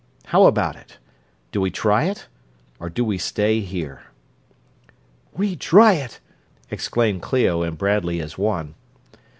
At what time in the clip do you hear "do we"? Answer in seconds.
1.51-1.69, 2.89-3.19